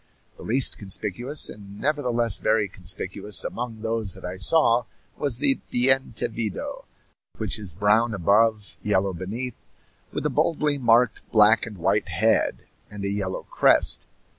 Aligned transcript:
The 0.35 0.41
least 0.41 0.79
conspicuous, 0.79 1.47
and 1.47 1.79
nevertheless 1.79 2.39
very 2.39 2.67
conspicuous, 2.67 3.43
among 3.43 3.81
those 3.83 4.15
that 4.15 4.25
I 4.25 4.35
saw 4.37 4.85
was 5.15 5.37
the 5.37 5.59
bientevido, 5.71 6.85
which 7.37 7.59
is 7.59 7.75
brown 7.75 8.15
above, 8.15 8.77
yellow 8.81 9.13
beneath, 9.13 9.53
with 10.11 10.25
a 10.25 10.31
boldly 10.31 10.79
marked 10.79 11.29
black 11.31 11.67
and 11.67 11.77
white 11.77 12.07
head, 12.09 12.65
and 12.89 13.05
a 13.05 13.09
yellow 13.09 13.43
crest. 13.51 14.07